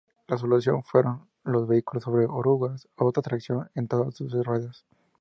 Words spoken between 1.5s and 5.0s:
vehículos sobre orugas o con tracción en todas sus ruedas.